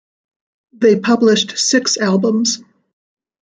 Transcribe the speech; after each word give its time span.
They 0.73 0.99
published 0.99 1.59
six 1.59 1.95
albums. 1.97 2.63